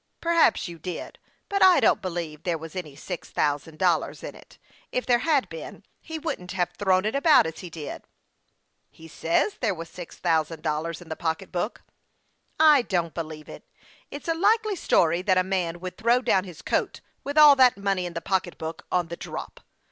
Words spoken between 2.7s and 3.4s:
any six